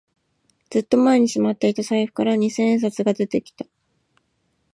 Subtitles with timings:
[0.71, 3.67] ずっと前にしまっていた財布から二千円札が出てきた